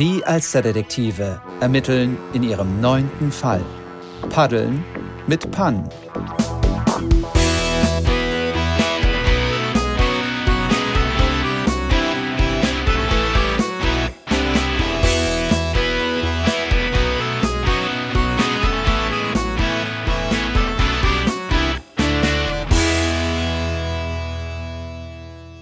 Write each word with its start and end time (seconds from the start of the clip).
Die 0.00 0.24
Alsterdetektive 0.24 1.42
ermitteln 1.60 2.16
in 2.32 2.42
ihrem 2.42 2.80
neunten 2.80 3.30
Fall. 3.30 3.62
Paddeln 4.30 4.82
mit 5.26 5.50
Pan. 5.50 5.86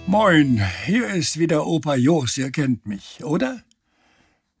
Moin, 0.07 0.61
hier 0.85 1.09
ist 1.09 1.37
wieder 1.37 1.67
Opa 1.67 1.95
Jos, 1.95 2.37
ihr 2.37 2.51
kennt 2.51 2.87
mich, 2.87 3.21
oder? 3.21 3.63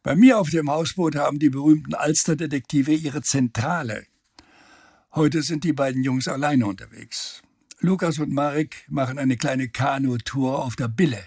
Bei 0.01 0.15
mir 0.15 0.39
auf 0.39 0.49
dem 0.49 0.69
Hausboot 0.69 1.17
haben 1.17 1.39
die 1.39 1.49
berühmten 1.49 1.93
Alsterdetektive 1.93 2.93
ihre 2.93 3.21
Zentrale. 3.21 4.05
Heute 5.13 5.41
sind 5.41 5.65
die 5.65 5.73
beiden 5.73 6.03
Jungs 6.03 6.29
alleine 6.29 6.67
unterwegs. 6.67 7.41
Lukas 7.81 8.17
und 8.17 8.31
Marek 8.31 8.85
machen 8.87 9.19
eine 9.19 9.35
kleine 9.35 9.67
Kanutour 9.67 10.63
auf 10.63 10.77
der 10.77 10.87
Bille. 10.87 11.21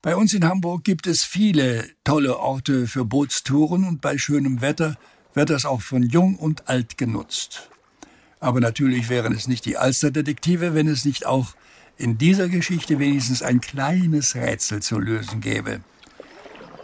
Bei 0.00 0.16
uns 0.16 0.32
in 0.32 0.48
Hamburg 0.48 0.84
gibt 0.84 1.06
es 1.06 1.24
viele 1.24 1.86
tolle 2.04 2.38
Orte 2.38 2.86
für 2.86 3.04
Bootstouren 3.04 3.84
und 3.84 4.00
bei 4.00 4.16
schönem 4.16 4.62
Wetter 4.62 4.96
wird 5.34 5.50
das 5.50 5.66
auch 5.66 5.82
von 5.82 6.04
jung 6.04 6.36
und 6.36 6.68
alt 6.68 6.96
genutzt. 6.96 7.68
Aber 8.40 8.60
natürlich 8.60 9.10
wären 9.10 9.34
es 9.34 9.46
nicht 9.46 9.66
die 9.66 9.76
Alsterdetektive, 9.76 10.74
wenn 10.74 10.88
es 10.88 11.04
nicht 11.04 11.26
auch 11.26 11.54
in 11.98 12.16
dieser 12.16 12.48
Geschichte 12.48 12.98
wenigstens 12.98 13.42
ein 13.42 13.60
kleines 13.60 14.36
Rätsel 14.36 14.80
zu 14.80 14.98
lösen 14.98 15.42
gäbe. 15.42 15.82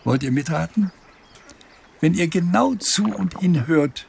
Wollt 0.05 0.23
ihr 0.23 0.33
mitraten? 0.33 0.93
Wenn 2.01 2.15
ihr 2.15 2.29
genau 2.29 2.75
zu 2.75 3.05
und 3.05 3.39
hinhört, 3.39 4.07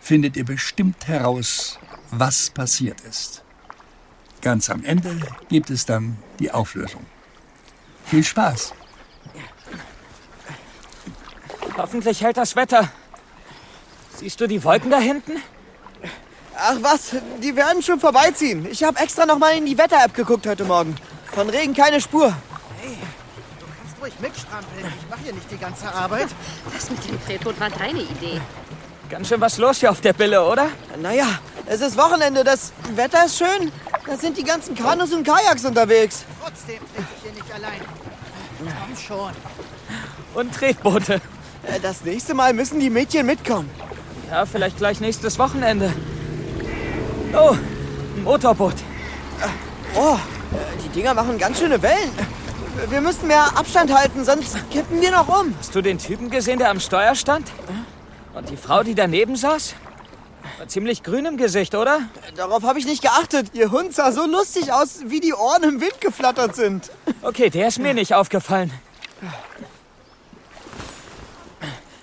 findet 0.00 0.36
ihr 0.36 0.44
bestimmt 0.44 1.06
heraus, 1.06 1.78
was 2.10 2.50
passiert 2.50 3.00
ist. 3.02 3.44
Ganz 4.40 4.70
am 4.70 4.84
Ende 4.84 5.20
gibt 5.48 5.70
es 5.70 5.84
dann 5.86 6.18
die 6.38 6.50
Auflösung. 6.50 7.04
Viel 8.04 8.24
Spaß! 8.24 8.72
Hoffentlich 11.76 12.22
hält 12.22 12.36
das 12.36 12.56
Wetter. 12.56 12.90
Siehst 14.16 14.40
du 14.40 14.48
die 14.48 14.64
Wolken 14.64 14.90
da 14.90 14.98
hinten? 14.98 15.36
Ach 16.56 16.76
was, 16.80 17.14
die 17.40 17.54
werden 17.54 17.82
schon 17.82 18.00
vorbeiziehen. 18.00 18.66
Ich 18.68 18.82
habe 18.82 18.98
extra 18.98 19.26
noch 19.26 19.38
mal 19.38 19.56
in 19.56 19.64
die 19.64 19.78
Wetter-App 19.78 20.12
geguckt 20.12 20.46
heute 20.46 20.64
Morgen. 20.64 20.96
Von 21.32 21.48
Regen 21.48 21.74
keine 21.74 22.00
Spur. 22.00 22.34
Kannst 23.98 24.02
ruhig 24.02 24.20
mitstrampeln. 24.20 24.84
Ich 25.02 25.10
mache 25.10 25.20
hier 25.24 25.32
nicht 25.32 25.50
die 25.50 25.56
ganze 25.58 25.92
Arbeit. 25.92 26.28
Das 26.72 26.90
mit 26.90 27.04
dem 27.08 27.24
Tretboot 27.24 27.58
war 27.58 27.70
deine 27.70 28.00
Idee. 28.00 28.40
Ganz 29.10 29.28
schön 29.28 29.40
was 29.40 29.58
los 29.58 29.78
hier 29.78 29.90
auf 29.90 30.00
der 30.00 30.12
Bille, 30.12 30.44
oder? 30.44 30.68
Naja, 31.00 31.26
es 31.66 31.80
ist 31.80 31.96
Wochenende, 31.96 32.44
das 32.44 32.72
Wetter 32.94 33.24
ist 33.24 33.38
schön. 33.38 33.72
Da 34.06 34.16
sind 34.16 34.36
die 34.36 34.44
ganzen 34.44 34.74
Kanus 34.74 35.12
und 35.12 35.26
Kajaks 35.26 35.64
unterwegs. 35.64 36.24
Trotzdem 36.42 36.78
trete 36.94 37.08
ich 37.16 37.22
hier 37.22 37.32
nicht 37.32 37.52
allein. 37.52 37.80
Komm 38.58 38.96
schon. 38.96 39.32
Und 40.34 40.54
Tretboote. 40.54 41.14
Äh, 41.64 41.80
Das 41.80 42.04
nächste 42.04 42.34
Mal 42.34 42.52
müssen 42.52 42.80
die 42.80 42.90
Mädchen 42.90 43.26
mitkommen. 43.26 43.70
Ja, 44.30 44.44
vielleicht 44.46 44.76
gleich 44.76 45.00
nächstes 45.00 45.38
Wochenende. 45.38 45.92
Oh, 47.34 47.52
ein 48.16 48.24
Motorboot. 48.24 48.74
Oh, 49.96 50.14
äh, 50.14 50.82
die 50.84 50.88
Dinger 50.90 51.14
machen 51.14 51.38
ganz 51.38 51.58
schöne 51.58 51.80
Wellen. 51.82 52.12
Wir 52.86 53.00
müssen 53.00 53.26
mehr 53.26 53.56
Abstand 53.56 53.92
halten, 53.92 54.24
sonst 54.24 54.56
kippen 54.70 55.00
wir 55.00 55.10
noch 55.10 55.28
um. 55.28 55.54
Hast 55.58 55.74
du 55.74 55.82
den 55.82 55.98
Typen 55.98 56.30
gesehen, 56.30 56.58
der 56.58 56.70
am 56.70 56.78
Steuer 56.80 57.14
stand? 57.14 57.50
Und 58.34 58.48
die 58.50 58.56
Frau, 58.56 58.82
die 58.82 58.94
daneben 58.94 59.36
saß? 59.36 59.74
War 60.58 60.68
ziemlich 60.68 61.02
grün 61.02 61.24
im 61.26 61.36
Gesicht, 61.36 61.74
oder? 61.74 62.00
Darauf 62.36 62.62
habe 62.62 62.78
ich 62.78 62.86
nicht 62.86 63.02
geachtet. 63.02 63.48
Ihr 63.52 63.70
Hund 63.70 63.94
sah 63.94 64.12
so 64.12 64.26
lustig 64.26 64.72
aus, 64.72 65.00
wie 65.04 65.20
die 65.20 65.34
Ohren 65.34 65.62
im 65.64 65.80
Wind 65.80 66.00
geflattert 66.00 66.54
sind. 66.56 66.90
Okay, 67.22 67.50
der 67.50 67.68
ist 67.68 67.78
mir 67.78 67.94
nicht 67.94 68.14
aufgefallen. 68.14 68.72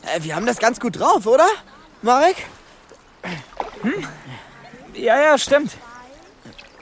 Äh, 0.04 0.22
Wir 0.24 0.36
haben 0.36 0.46
das 0.46 0.58
ganz 0.60 0.80
gut 0.80 1.00
drauf, 1.00 1.26
oder? 1.26 1.48
Marek? 2.02 2.36
Ja, 4.94 5.20
ja, 5.22 5.38
stimmt. 5.38 5.74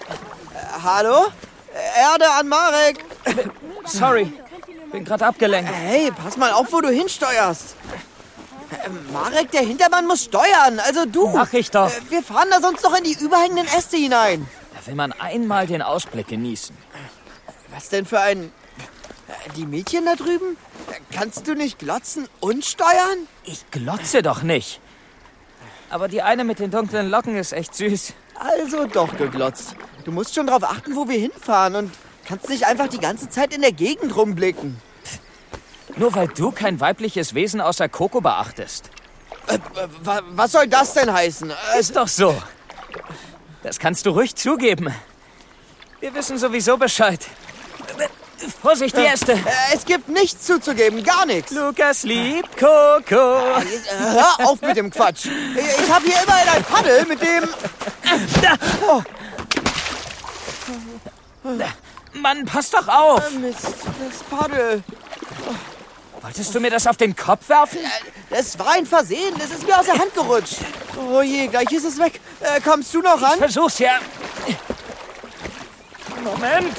Äh, 0.09 0.84
Hallo? 0.84 1.28
Äh, 1.73 2.01
Erde 2.12 2.25
an 2.39 2.47
Marek. 2.50 3.00
Sorry, 3.85 4.31
bin 4.91 5.03
gerade 5.03 5.25
abgelenkt. 5.25 5.71
Hey, 5.71 6.11
pass 6.11 6.38
mal 6.38 6.51
auf, 6.51 6.71
wo 6.71 6.81
du 6.81 6.89
hinsteuerst. 6.89 7.75
Äh, 8.71 8.89
Marek, 9.11 9.51
der 9.51 9.61
Hintermann 9.61 10.07
muss 10.07 10.23
steuern, 10.25 10.79
also 10.79 11.05
du. 11.05 11.27
Mach 11.29 11.53
ich 11.53 11.69
doch. 11.71 11.89
Äh, 11.89 12.01
Wir 12.09 12.23
fahren 12.23 12.47
da 12.49 12.59
sonst 12.61 12.83
noch 12.83 12.97
in 12.97 13.03
die 13.03 13.13
überhängenden 13.13 13.67
Äste 13.67 13.97
hinein. 13.97 14.47
Da 14.79 14.88
will 14.88 14.95
man 14.95 15.11
einmal 15.13 15.67
den 15.67 15.81
Ausblick 15.81 16.27
genießen. 16.27 16.75
Was 17.73 17.89
denn 17.89 18.05
für 18.05 18.19
ein... 18.19 18.45
Äh, 19.27 19.51
Die 19.55 19.66
Mädchen 19.66 20.05
da 20.05 20.15
drüben? 20.15 20.57
Kannst 21.11 21.47
du 21.47 21.53
nicht 21.55 21.79
glotzen 21.79 22.27
und 22.39 22.65
steuern? 22.65 23.27
Ich 23.44 23.69
glotze 23.71 24.21
doch 24.21 24.41
nicht. 24.44 24.79
Aber 25.89 26.07
die 26.07 26.21
eine 26.23 26.44
mit 26.44 26.57
den 26.59 26.71
dunklen 26.71 27.09
Locken 27.09 27.38
ist 27.38 27.53
echt 27.53 27.75
süß. 27.75 28.13
Also 28.35 28.88
doch 28.88 29.15
geglotzt. 29.15 29.75
Du 30.05 30.11
musst 30.11 30.33
schon 30.33 30.47
darauf 30.47 30.63
achten, 30.63 30.95
wo 30.95 31.07
wir 31.07 31.19
hinfahren 31.19 31.75
und 31.75 31.91
kannst 32.28 32.50
nicht 32.50 32.66
einfach 32.66 32.88
die 32.88 33.00
ganze 33.00 33.29
Zeit 33.29 33.53
in 33.53 33.61
der 33.61 33.72
Gegend 33.72 34.16
rumblicken. 34.16 34.79
Nur 35.97 36.13
weil 36.16 36.28
du 36.28 36.51
kein 36.51 36.79
weibliches 36.79 37.34
Wesen 37.35 37.61
außer 37.61 37.88
Coco 37.89 38.22
beachtest. 38.22 38.89
Äh, 39.47 39.56
äh, 39.56 39.59
wa- 40.03 40.22
was 40.31 40.51
soll 40.53 40.67
das 40.67 40.94
denn 40.94 41.12
heißen? 41.12 41.51
Äh, 41.51 41.79
Ist 41.79 41.95
doch 41.95 42.07
so. 42.07 42.35
Das 43.62 43.78
kannst 43.79 44.06
du 44.06 44.12
ruhig 44.12 44.35
zugeben. 44.35 44.94
Wir 46.00 46.13
wissen 46.16 46.38
sowieso 46.38 46.78
Bescheid. 46.78 47.19
Vorsicht, 48.62 48.97
die 48.97 49.06
Äste. 49.06 49.33
äh, 49.33 49.38
es 49.73 49.85
gibt 49.85 50.09
nichts 50.09 50.45
zuzugeben, 50.45 51.01
gar 51.03 51.25
nichts. 51.25 51.51
Lukas 51.51 52.03
liebt 52.03 52.57
Coco. 52.57 53.59
Äh, 53.59 53.63
Hör 54.00 54.47
auf 54.47 54.62
mit 54.62 54.75
dem 54.75 54.89
Quatsch. 54.89 55.28
Ich 55.28 55.91
habe 55.91 56.06
hier 56.06 56.22
immerhin 56.23 56.50
ein 56.50 56.63
Paddel, 56.63 57.06
mit 57.06 57.22
dem... 57.22 57.44
Mann, 62.13 62.46
pass 62.46 62.69
doch 62.69 62.88
auf. 62.88 63.31
Mist, 63.31 63.66
das 63.66 64.24
Paddel. 64.29 64.84
Wolltest 66.22 66.56
du 66.56 66.59
mir 66.59 66.69
das 66.72 66.88
auf 66.88 66.97
den 66.97 67.16
Kopf 67.16 67.50
werfen? 67.50 67.79
Es 68.29 68.57
war 68.57 68.72
ein 68.72 68.85
Versehen, 68.85 69.34
es 69.44 69.51
ist 69.51 69.68
mir 69.68 69.78
aus 69.78 69.85
der 69.85 69.97
Hand 69.97 70.13
gerutscht. 70.13 70.57
Oh 71.12 71.22
je, 71.22 71.47
gleich 71.47 71.72
ist 71.72 71.84
es 71.84 71.97
weg. 71.97 72.19
Äh, 72.40 72.62
kommst 72.62 72.94
du 72.94 73.01
noch 73.01 73.22
ran? 73.22 73.38
Versuch's 73.40 73.79
ja. 73.79 74.00
Moment. 76.24 76.78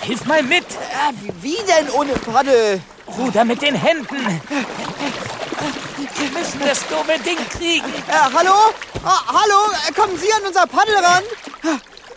Hilf 0.00 0.24
mal 0.24 0.42
mit. 0.42 0.64
Äh, 0.64 1.12
wie- 1.42 1.58
denn 1.66 1.90
ohne 1.90 2.12
Paddel? 2.14 2.80
Ruder 3.18 3.44
mit 3.44 3.60
den 3.60 3.74
Händen. 3.74 4.40
Wir 6.16 6.30
müssen 6.30 6.60
das 6.60 6.86
doofe 6.88 7.18
Ding 7.18 7.36
kriegen. 7.50 7.86
Äh, 8.08 8.34
hallo? 8.34 8.54
Ah, 9.04 9.20
hallo? 9.26 9.72
Äh, 9.88 9.92
kommen 9.92 10.16
Sie 10.18 10.32
an 10.32 10.42
unser 10.46 10.66
Paddel 10.66 10.96
ran? 10.96 11.22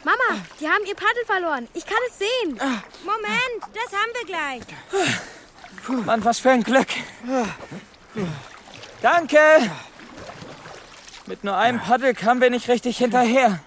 Mama, 0.03 0.41
die 0.59 0.67
haben 0.67 0.85
ihr 0.85 0.95
Paddel 0.95 1.25
verloren. 1.25 1.67
Ich 1.73 1.85
kann 1.85 1.97
es 2.09 2.17
sehen. 2.19 2.57
Moment, 3.03 3.61
das 3.73 3.91
haben 3.91 4.11
wir 4.13 4.25
gleich. 4.25 6.05
Mann, 6.05 6.23
was 6.23 6.39
für 6.39 6.51
ein 6.51 6.63
Glück. 6.63 6.87
Danke. 9.01 9.37
Mit 11.25 11.43
nur 11.43 11.57
einem 11.57 11.79
Paddel 11.79 12.13
kamen 12.13 12.39
wir 12.41 12.49
nicht 12.49 12.67
richtig 12.69 12.97
hinterher. 12.97 13.59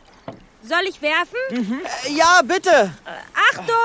Soll 0.63 0.83
ich 0.89 1.01
werfen? 1.03 1.83
Äh, 2.07 2.13
ja, 2.13 2.41
bitte. 2.43 2.93
Achtung! 3.53 3.77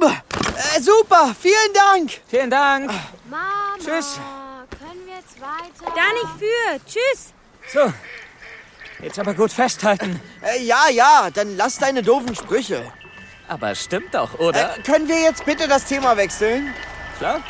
Äh, 0.00 0.80
super, 0.80 1.34
vielen 1.40 1.72
Dank. 1.74 2.20
Vielen 2.28 2.50
Dank. 2.50 2.90
Mama, 3.28 3.74
Tschüss. 3.78 4.18
können 4.78 5.06
wir 5.06 5.14
jetzt 5.16 5.40
weiter? 5.40 5.92
Da 5.94 6.12
nicht 6.12 6.38
für. 6.38 6.80
Tschüss. 6.86 7.32
So. 7.72 7.92
Jetzt 9.00 9.18
aber 9.18 9.34
gut 9.34 9.52
festhalten. 9.52 10.20
Äh, 10.42 10.62
ja, 10.62 10.88
ja, 10.90 11.28
dann 11.32 11.56
lass 11.56 11.78
deine 11.78 12.02
doofen 12.02 12.34
Sprüche. 12.34 12.82
Aber 13.46 13.74
stimmt 13.74 14.14
doch, 14.14 14.38
oder? 14.38 14.76
Äh, 14.76 14.82
können 14.82 15.08
wir 15.08 15.20
jetzt 15.20 15.44
bitte 15.44 15.68
das 15.68 15.84
Thema 15.84 16.16
wechseln? 16.16 16.74
Klar. 17.18 17.40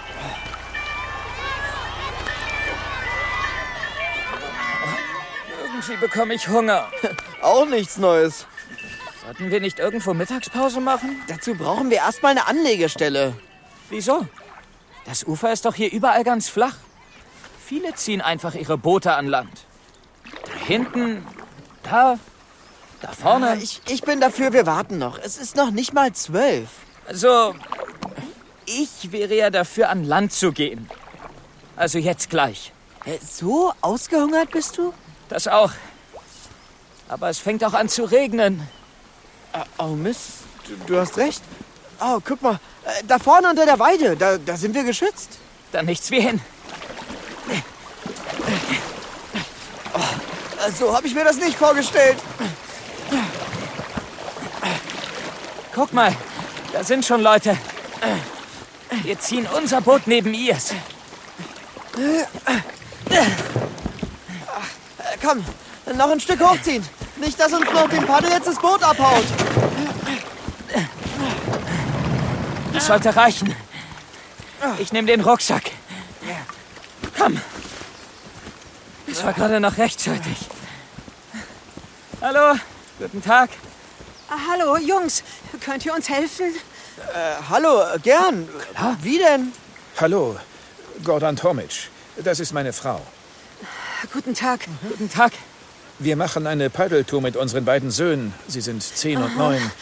Irgendwie 5.62 5.96
bekomme 5.96 6.34
ich 6.34 6.48
Hunger. 6.48 6.88
Auch 7.42 7.66
nichts 7.66 7.96
Neues. 7.96 8.46
Sollten 9.24 9.50
wir 9.50 9.60
nicht 9.60 9.78
irgendwo 9.78 10.14
Mittagspause 10.14 10.80
machen? 10.80 11.22
Dazu 11.28 11.54
brauchen 11.54 11.90
wir 11.90 11.98
erstmal 11.98 12.32
eine 12.32 12.46
Anlegestelle. 12.46 13.34
Wieso? 13.90 14.26
Das 15.04 15.24
Ufer 15.24 15.52
ist 15.52 15.64
doch 15.64 15.74
hier 15.74 15.90
überall 15.92 16.24
ganz 16.24 16.48
flach. 16.48 16.76
Viele 17.64 17.94
ziehen 17.94 18.20
einfach 18.20 18.54
ihre 18.54 18.78
Boote 18.78 19.14
an 19.14 19.26
Land. 19.26 19.64
Da 20.46 20.52
hinten, 20.66 21.26
da, 21.90 22.18
da 23.00 23.08
Ah, 23.08 23.12
vorne. 23.12 23.56
ich, 23.62 23.80
ich 23.88 24.02
bin 24.02 24.20
dafür, 24.20 24.52
wir 24.52 24.66
warten 24.66 24.98
noch. 24.98 25.18
Es 25.18 25.36
ist 25.38 25.56
noch 25.56 25.70
nicht 25.70 25.92
mal 25.94 26.12
zwölf. 26.12 26.68
Also, 27.06 27.54
Ich 28.66 29.12
wäre 29.12 29.34
ja 29.34 29.48
dafür, 29.50 29.88
an 29.88 30.04
Land 30.04 30.32
zu 30.32 30.52
gehen. 30.52 30.88
Also 31.76 31.98
jetzt 31.98 32.28
gleich. 32.28 32.72
So 33.26 33.72
ausgehungert 33.80 34.50
bist 34.50 34.76
du? 34.76 34.92
Das 35.30 35.48
auch. 35.48 35.72
Aber 37.08 37.30
es 37.30 37.38
fängt 37.38 37.64
auch 37.64 37.72
an 37.72 37.88
zu 37.88 38.04
regnen. 38.04 38.68
Oh 39.78 39.86
Mist, 39.94 40.30
du, 40.66 40.74
du 40.86 41.00
hast 41.00 41.16
recht. 41.16 41.42
Oh, 42.00 42.18
guck 42.22 42.42
mal, 42.42 42.60
äh, 42.84 43.02
da 43.06 43.18
vorne 43.18 43.48
unter 43.48 43.64
der 43.64 43.78
Weide, 43.78 44.16
da, 44.16 44.36
da 44.38 44.56
sind 44.56 44.74
wir 44.74 44.84
geschützt. 44.84 45.38
Dann 45.72 45.86
nichts 45.86 46.10
wie 46.10 46.20
hin. 46.20 46.40
So 50.76 50.94
habe 50.94 51.06
ich 51.06 51.14
mir 51.14 51.24
das 51.24 51.36
nicht 51.36 51.56
vorgestellt. 51.56 52.18
Guck 55.74 55.92
mal, 55.92 56.14
da 56.72 56.82
sind 56.84 57.04
schon 57.04 57.22
Leute. 57.22 57.56
Wir 59.02 59.18
ziehen 59.18 59.46
unser 59.56 59.80
Boot 59.80 60.06
neben 60.06 60.34
ihrs. 60.34 60.74
Komm, 65.22 65.44
noch 65.96 66.10
ein 66.10 66.20
Stück 66.20 66.40
hochziehen. 66.40 66.84
Nicht, 67.16 67.38
dass 67.40 67.52
uns 67.52 67.70
noch 67.72 67.88
dem 67.88 68.06
Paddel 68.06 68.30
jetzt 68.30 68.46
das 68.46 68.58
Boot 68.58 68.82
abhaut. 68.82 69.24
Das 72.72 72.86
sollte 72.86 73.14
reichen. 73.16 73.54
Ich 74.78 74.92
nehme 74.92 75.06
den 75.06 75.20
Rucksack. 75.20 75.70
Komm. 77.16 77.40
Das 79.18 79.26
war 79.26 79.32
gerade 79.32 79.58
noch 79.58 79.76
rechtzeitig. 79.78 80.36
Hallo, 82.20 82.56
guten 83.00 83.20
Tag. 83.20 83.50
Ah, 84.28 84.36
hallo, 84.48 84.76
Jungs. 84.76 85.24
Könnt 85.60 85.84
ihr 85.84 85.92
uns 85.92 86.08
helfen? 86.08 86.46
Äh, 86.46 87.42
hallo, 87.50 87.82
äh, 87.82 87.98
gern. 87.98 88.48
Wie 89.02 89.18
denn? 89.18 89.52
Hallo, 90.00 90.36
Gordon 91.02 91.34
Tomic. 91.34 91.90
Das 92.22 92.38
ist 92.38 92.52
meine 92.52 92.72
Frau. 92.72 93.00
Guten 94.12 94.34
Tag. 94.34 94.60
Guten 94.88 95.10
Tag. 95.10 95.32
Wir 95.98 96.14
machen 96.14 96.46
eine 96.46 96.70
Paddeltour 96.70 97.20
mit 97.20 97.36
unseren 97.36 97.64
beiden 97.64 97.90
Söhnen. 97.90 98.32
Sie 98.46 98.60
sind 98.60 98.84
zehn 98.84 99.20
und 99.20 99.36
neun. 99.36 99.72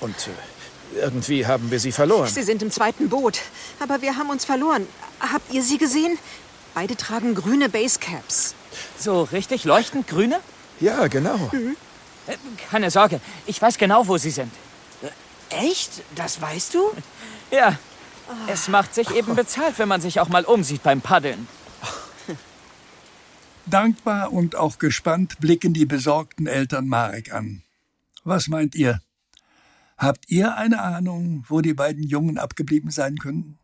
Und 0.00 0.16
äh, 0.26 0.98
irgendwie 1.02 1.46
haben 1.46 1.70
wir 1.70 1.78
sie 1.78 1.92
verloren. 1.92 2.28
Sie 2.28 2.42
sind 2.42 2.60
im 2.62 2.72
zweiten 2.72 3.08
Boot. 3.08 3.42
Aber 3.78 4.02
wir 4.02 4.16
haben 4.16 4.30
uns 4.30 4.44
verloren. 4.44 4.88
Habt 5.20 5.52
ihr 5.54 5.62
sie 5.62 5.78
gesehen? 5.78 6.18
Beide 6.74 6.96
tragen 6.96 7.34
grüne 7.34 7.68
Basecaps. 7.68 8.54
So 8.98 9.22
richtig 9.24 9.64
leuchtend 9.64 10.06
grüne? 10.06 10.40
Ja, 10.80 11.06
genau. 11.08 11.50
Äh, 12.26 12.36
Keine 12.70 12.90
Sorge, 12.90 13.20
ich 13.46 13.60
weiß 13.60 13.78
genau, 13.78 14.08
wo 14.08 14.16
sie 14.16 14.30
sind. 14.30 14.52
Echt? 15.50 16.02
Das 16.14 16.40
weißt 16.40 16.74
du? 16.74 16.80
Ja, 17.50 17.78
es 18.48 18.68
macht 18.68 18.94
sich 18.94 19.10
eben 19.10 19.36
bezahlt, 19.36 19.78
wenn 19.78 19.88
man 19.88 20.00
sich 20.00 20.20
auch 20.20 20.28
mal 20.30 20.46
umsieht 20.46 20.82
beim 20.82 21.02
Paddeln. 21.02 21.46
Dankbar 23.66 24.32
und 24.32 24.56
auch 24.56 24.78
gespannt 24.78 25.38
blicken 25.38 25.74
die 25.74 25.84
besorgten 25.84 26.46
Eltern 26.46 26.88
Marek 26.88 27.32
an. 27.34 27.62
Was 28.24 28.48
meint 28.48 28.74
ihr? 28.74 29.02
Habt 29.98 30.30
ihr 30.30 30.56
eine 30.56 30.80
Ahnung, 30.80 31.44
wo 31.48 31.60
die 31.60 31.74
beiden 31.74 32.02
Jungen 32.02 32.38
abgeblieben 32.38 32.90
sein 32.90 33.18
können? 33.18 33.58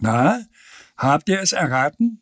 Na, 0.00 0.40
habt 0.96 1.28
ihr 1.28 1.40
es 1.40 1.52
erraten? 1.52 2.20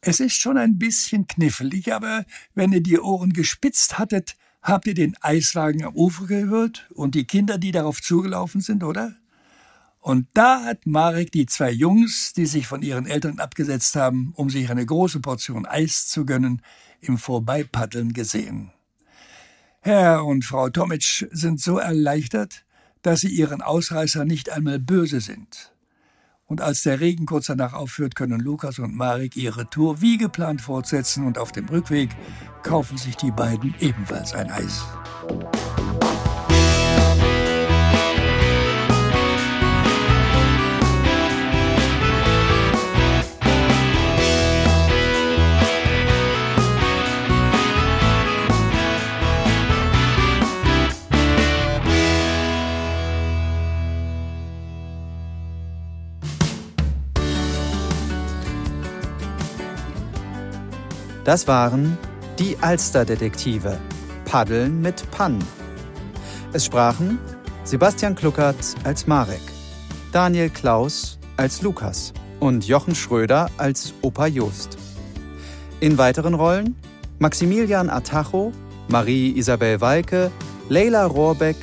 Es 0.00 0.20
ist 0.20 0.34
schon 0.34 0.56
ein 0.56 0.78
bisschen 0.78 1.26
knifflig, 1.26 1.92
aber 1.92 2.24
wenn 2.54 2.72
ihr 2.72 2.82
die 2.82 3.00
Ohren 3.00 3.32
gespitzt 3.32 3.98
hattet, 3.98 4.36
habt 4.62 4.86
ihr 4.86 4.94
den 4.94 5.16
Eiswagen 5.20 5.84
am 5.84 5.94
Ufer 5.94 6.26
gehört 6.26 6.88
und 6.94 7.14
die 7.14 7.26
Kinder, 7.26 7.58
die 7.58 7.72
darauf 7.72 8.02
zugelaufen 8.02 8.60
sind, 8.60 8.84
oder? 8.84 9.16
Und 10.00 10.28
da 10.34 10.62
hat 10.62 10.86
Marek 10.86 11.32
die 11.32 11.46
zwei 11.46 11.72
Jungs, 11.72 12.32
die 12.32 12.46
sich 12.46 12.68
von 12.68 12.82
ihren 12.82 13.06
Eltern 13.06 13.40
abgesetzt 13.40 13.96
haben, 13.96 14.32
um 14.36 14.50
sich 14.50 14.70
eine 14.70 14.86
große 14.86 15.20
Portion 15.20 15.66
Eis 15.66 16.06
zu 16.06 16.24
gönnen, 16.24 16.62
im 17.00 17.18
Vorbeipaddeln 17.18 18.12
gesehen. 18.12 18.70
Herr 19.80 20.24
und 20.24 20.44
Frau 20.44 20.68
Tomic 20.68 21.28
sind 21.30 21.60
so 21.60 21.78
erleichtert, 21.78 22.64
dass 23.02 23.20
sie 23.20 23.28
ihren 23.28 23.62
Ausreißer 23.62 24.24
nicht 24.24 24.50
einmal 24.50 24.78
böse 24.78 25.20
sind. 25.20 25.72
Und 26.46 26.60
als 26.60 26.82
der 26.84 27.00
Regen 27.00 27.26
kurz 27.26 27.46
danach 27.46 27.72
aufhört, 27.72 28.14
können 28.14 28.38
Lukas 28.38 28.78
und 28.78 28.94
Marek 28.94 29.36
ihre 29.36 29.68
Tour 29.68 30.00
wie 30.00 30.16
geplant 30.16 30.60
fortsetzen 30.60 31.26
und 31.26 31.38
auf 31.38 31.50
dem 31.50 31.68
Rückweg 31.68 32.10
kaufen 32.62 32.96
sich 32.96 33.16
die 33.16 33.32
beiden 33.32 33.74
ebenfalls 33.80 34.32
ein 34.32 34.50
Eis. 34.50 34.84
Das 61.26 61.48
waren 61.48 61.98
die 62.38 62.56
Alsterdetektive. 62.60 63.80
Paddeln 64.26 64.80
mit 64.80 65.10
Pann. 65.10 65.40
Es 66.52 66.66
sprachen 66.66 67.18
Sebastian 67.64 68.14
Kluckert 68.14 68.76
als 68.84 69.08
Marek, 69.08 69.40
Daniel 70.12 70.50
Klaus 70.50 71.18
als 71.36 71.62
Lukas 71.62 72.12
und 72.38 72.68
Jochen 72.68 72.94
Schröder 72.94 73.50
als 73.56 73.92
Opa 74.02 74.28
Just. 74.28 74.78
In 75.80 75.98
weiteren 75.98 76.34
Rollen 76.34 76.76
Maximilian 77.18 77.90
Atacho, 77.90 78.52
Marie 78.86 79.36
Isabel 79.36 79.80
Walke, 79.80 80.30
Leila 80.68 81.06
Rohrbeck, 81.06 81.56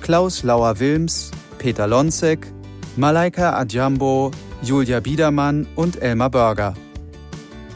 Klaus 0.00 0.44
Lauer-Wilms, 0.44 1.32
Peter 1.58 1.88
Lonzek, 1.88 2.52
Malaika 2.94 3.58
Adjambo, 3.58 4.30
Julia 4.62 5.00
Biedermann 5.00 5.66
und 5.74 6.00
Elmar 6.00 6.30
Börger. 6.30 6.74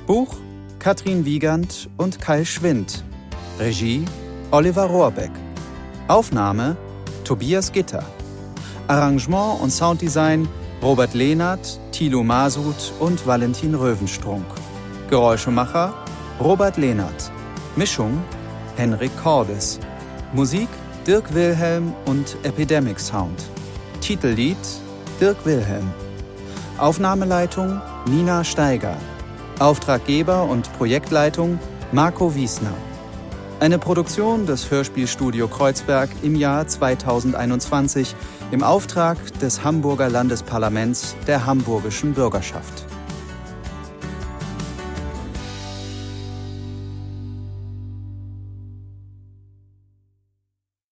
Buch 0.07 0.37
Katrin 0.83 1.25
Wiegand 1.25 1.89
und 1.97 2.21
Kai 2.21 2.45
Schwind. 2.45 3.05
Regie 3.61 4.05
Oliver 4.51 4.87
Rohrbeck. 4.87 5.31
Aufnahme 6.09 6.77
Tobias 7.23 7.71
Gitter. 7.71 8.03
Arrangement 8.89 9.61
und 9.61 9.71
Sounddesign 9.71 10.49
Robert 10.83 11.15
Lehnert, 11.15 11.79
Thilo 11.93 12.25
Masud 12.25 12.93
und 12.99 13.25
Valentin 13.25 13.77
Röwenstrunk. 13.77 14.45
Geräuschemacher 15.09 15.95
Robert 16.41 16.77
Lehnert. 16.77 17.31
Mischung 17.77 18.21
Henrik 18.75 19.13
Cordes. 19.23 19.79
Musik 20.33 20.69
Dirk 21.07 21.33
Wilhelm 21.33 21.95
und 22.07 22.37
Epidemic 22.43 22.99
Sound. 22.99 23.41
Titellied 24.01 24.57
Dirk 25.21 25.47
Wilhelm. 25.47 25.89
Aufnahmeleitung 26.77 27.81
Nina 28.07 28.43
Steiger. 28.43 28.97
Auftraggeber 29.59 30.45
und 30.45 30.73
Projektleitung 30.79 31.59
Marco 31.93 32.35
Wiesner. 32.35 32.75
Eine 33.61 33.79
Produktion 33.79 34.47
des 34.47 34.71
Hörspielstudio 34.71 35.47
Kreuzberg 35.47 36.11
im 36.23 36.35
Jahr 36.35 36.67
2021 36.67 38.17
im 38.51 38.63
Auftrag 38.63 39.19
des 39.41 39.63
Hamburger 39.63 40.09
Landesparlaments 40.09 41.15
der 41.27 41.47
hamburgischen 41.47 42.13
Bürgerschaft. 42.13 42.92